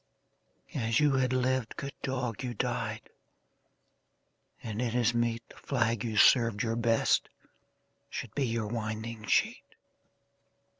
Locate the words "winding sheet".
8.65-9.75